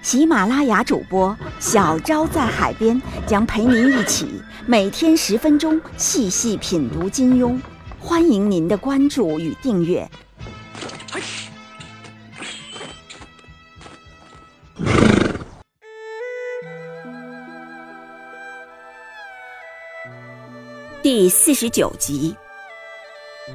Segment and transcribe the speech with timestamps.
[0.00, 7.60] 喜马拉雅主播小昭在海边将陪您一起每天十分钟细细品读金庸，
[7.98, 10.08] 欢迎您的关注与订阅。
[21.02, 22.36] 第四十九集，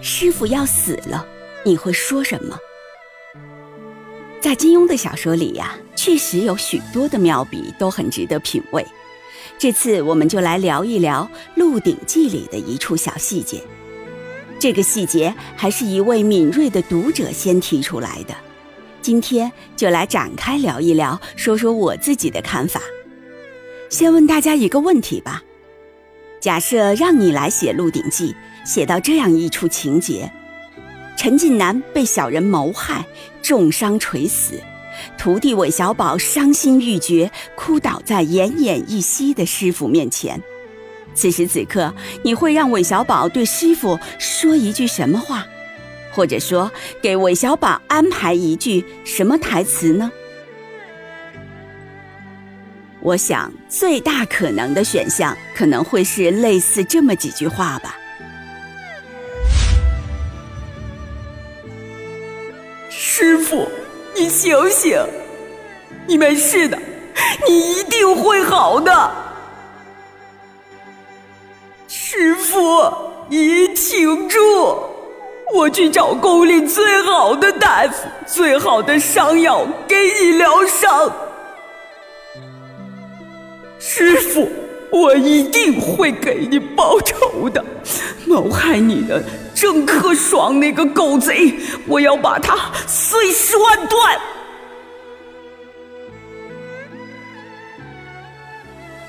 [0.00, 1.26] 师傅要死了，
[1.64, 2.58] 你会说什么？
[4.42, 8.84] 在金庸的小说里呀，确实有许多的妙笔都很值得品味。
[9.56, 13.62] 这次我们就来聊一聊《鹿鼎记》里的一处小细节。
[14.58, 18.34] 这个细节还是一位敏锐的读者先提出来的，
[19.00, 22.80] 今天就来展开聊一聊，说说我自己的看法。
[23.90, 25.40] 先问大家一个问题吧。
[26.40, 28.34] 假设让你来写《鹿鼎记》，
[28.68, 30.32] 写到这样一处情节：
[31.16, 33.04] 陈近南被小人谋害，
[33.42, 34.60] 重伤垂死，
[35.16, 40.40] 徒弟韦小宝伤心欲绝，哭倒在奄奄一息的师傅面前。
[41.14, 45.46] 此时此刻，你会让韦小宝对师傅说一句什么话，
[46.10, 50.10] 或者说给韦小宝安排一句什么台词呢？
[53.00, 57.96] 我想，最大可能的选项可能会是类似这么几句话吧。
[63.04, 63.68] 师傅，
[64.14, 64.96] 你醒醒，
[66.06, 66.78] 你没事的，
[67.48, 69.10] 你一定会好的。
[71.88, 72.80] 师傅，
[73.28, 74.38] 你挺住，
[75.52, 81.12] 我去找宫里最好的大夫，最好的伤药给你疗伤。
[83.80, 84.48] 师傅，
[84.92, 87.64] 我一定会给你报仇的。
[88.26, 89.22] 谋害你的
[89.54, 91.54] 郑克爽那个狗贼，
[91.86, 94.20] 我要把他碎尸万段。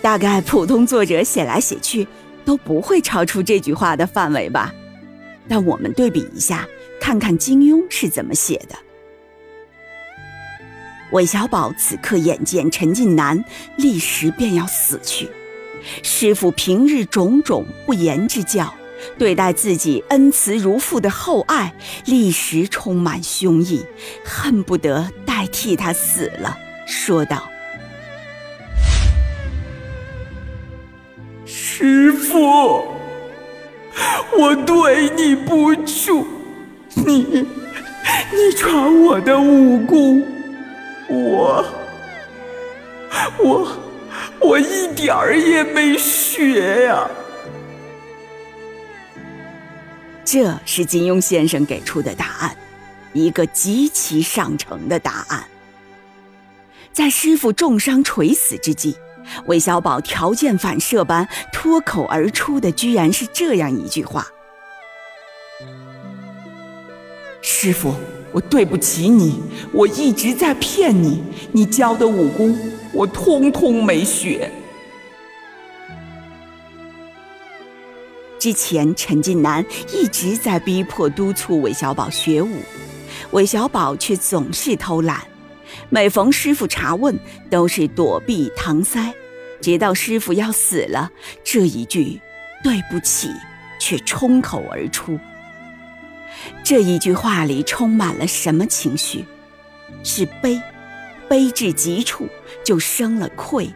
[0.00, 2.06] 大概普通作者写来写去
[2.44, 4.72] 都不会超出这句话的范围吧。
[5.48, 6.66] 但我们对比一下，
[7.00, 8.76] 看看金庸是怎么写的。
[11.12, 13.44] 韦小宝此刻眼见陈近南
[13.76, 15.28] 立时便要死去，
[16.02, 18.72] 师傅平日种种不言之教，
[19.18, 21.74] 对待自己恩慈如父的厚爱，
[22.06, 23.84] 立时充满凶意，
[24.24, 26.56] 恨不得代替他死了，
[26.86, 27.48] 说道
[31.44, 32.86] ：“师傅，
[34.38, 36.26] 我对你不住，
[37.06, 37.46] 你，
[38.32, 40.24] 你传我的武功。”
[41.06, 41.62] 我，
[43.38, 43.68] 我，
[44.44, 47.08] 我一点儿也没学呀。
[50.22, 52.56] 这是金庸先生给出的答案，
[53.14, 55.44] 一个极其上乘的答案。
[56.92, 58.94] 在师傅重伤垂死之际，
[59.46, 64.26] 韦小宝条件反射般脱口而出的，居然是这样一句话
[67.40, 67.94] ：“师傅。”
[68.34, 69.40] 我对不起你，
[69.72, 71.22] 我一直在骗你。
[71.52, 72.58] 你教的武功，
[72.94, 74.50] 我通通没学。
[78.38, 82.60] 之前陈近南一直在逼迫督促韦小宝学武，
[83.32, 85.22] 韦小宝却总是偷懒，
[85.88, 87.18] 每逢师傅查问，
[87.50, 89.12] 都是躲避搪塞，
[89.60, 91.10] 直到师傅要死了，
[91.42, 92.20] 这一句
[92.62, 93.30] “对不起”
[93.80, 95.18] 却冲口而出。
[96.62, 99.24] 这一句话里充满了什么情绪？
[100.02, 100.60] 是悲，
[101.34, 102.28] 悲至极处
[102.62, 103.68] 就生了愧。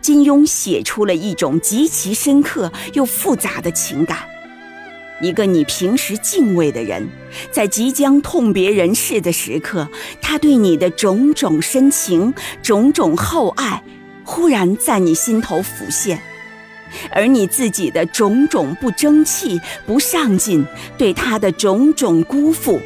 [0.00, 4.18] 金庸写出了一种极其深刻又复杂的情感。
[5.20, 7.08] 一个你平时敬畏的人，
[7.50, 9.88] 在即将痛别人世的时刻，
[10.22, 12.32] 他对你的种种深情、
[12.62, 13.82] 种种厚爱，
[14.22, 16.22] 忽然在你心头浮现。
[17.10, 20.64] 而你自己的种种不争气、不上进，
[20.96, 22.80] 对他的种种辜负，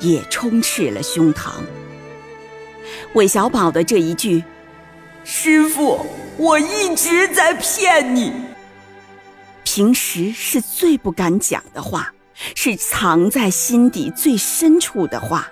[0.00, 1.50] 也充斥了胸膛。
[3.14, 4.42] 韦小宝的这一句
[5.24, 6.06] ：“师傅，
[6.36, 8.32] 我一直在骗你。”
[9.64, 12.12] 平时是最不敢讲的话，
[12.54, 15.48] 是藏在心底最深处的话，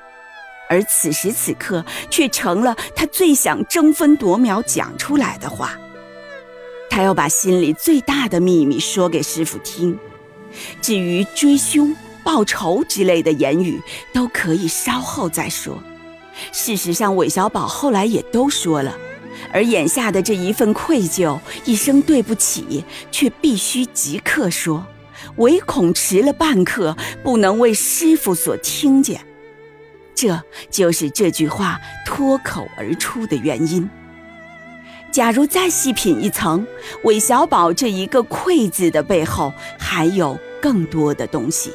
[0.68, 5.78] 而此时此刻却成了他最想争分夺秒讲出来的话。
[6.90, 9.96] 他要把心里最大的秘密说给师傅听，
[10.82, 13.80] 至于追凶、报仇之类的言语，
[14.12, 15.80] 都可以稍后再说。
[16.52, 18.96] 事实上，韦小宝后来也都说了，
[19.52, 24.84] 而眼下的这一份愧疚、一声对不起，却必须即刻说，
[25.36, 29.20] 唯恐迟了半刻，不能为师傅所听见。
[30.14, 33.88] 这就是这句话脱口而出的原因。
[35.10, 36.64] 假如再细品一层，
[37.02, 41.72] 韦小宝这一个“愧”字的背后，还有更多的东西，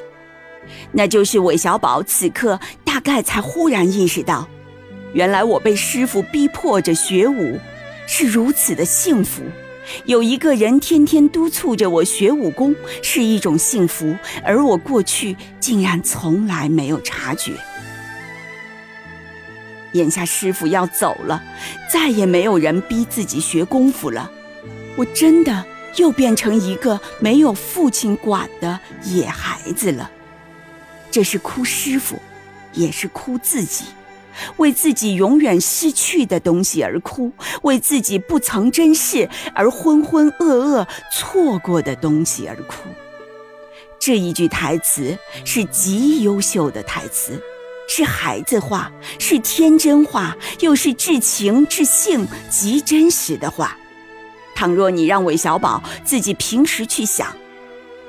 [0.91, 4.47] 那就是韦小宝此刻大概才忽然意识到，
[5.15, 7.57] 原来我被师傅逼迫着学武，
[8.05, 9.43] 是如此的幸福；
[10.03, 14.13] 有一个人天天督促着我学武功，是一种幸福，
[14.43, 17.53] 而我过去竟然从来没有察觉。
[19.93, 21.41] 眼下师傅要走了，
[21.89, 24.29] 再也没有人逼自己学功夫了。
[24.97, 25.65] 我真的
[25.95, 30.11] 又变成一个没有父亲管的野孩子了。
[31.09, 32.21] 这是哭师傅，
[32.73, 33.85] 也是哭自己，
[34.57, 37.31] 为自己永远失去的东西而哭，
[37.63, 42.89] 为自己不曾珍视而浑浑噩噩错过的东西而哭。
[43.99, 47.41] 这一句台词是极优秀的台词。
[47.87, 53.77] 是孩子话，是天真话，又是至情至性、极真实的话。
[54.55, 57.31] 倘若你让韦小宝自己平时去想，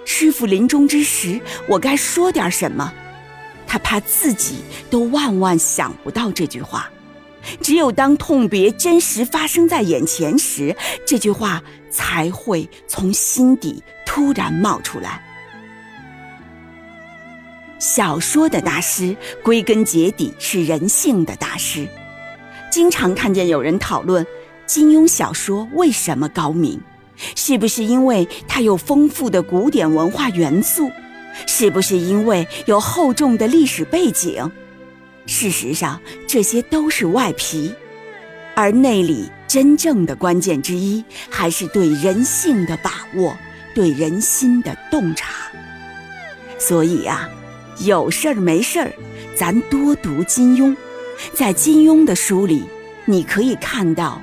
[0.07, 1.39] 师傅临终之时，
[1.69, 2.91] 我该说点什么，
[3.67, 4.59] 他怕自己
[4.89, 6.91] 都万万想不到这句话。
[7.61, 10.75] 只有当痛别真实发生在眼前时，
[11.07, 15.23] 这句话才会从心底突然冒出来。
[17.79, 19.15] 小说的大师，
[19.45, 21.87] 归根结底是人性的大师。
[22.69, 24.27] 经常看见有人讨论
[24.67, 26.81] 金庸小说为什么高明，
[27.37, 30.91] 是不是因为它有丰富的古典文化元素？
[31.47, 34.51] 是不是因为有厚重的历史背景？
[35.27, 37.75] 事实上，这些都是外皮，
[38.55, 43.37] 而内里真正的关键之一，还是对人性的把握，
[43.75, 45.33] 对人心的洞察。
[46.59, 47.29] 所以呀。
[47.81, 48.91] 有事儿没事儿，
[49.37, 50.75] 咱多读金庸。
[51.35, 52.65] 在金庸的书里，
[53.05, 54.19] 你可以看到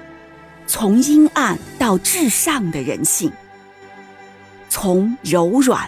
[0.66, 3.32] 从阴暗到至上的人性，
[4.70, 5.88] 从柔软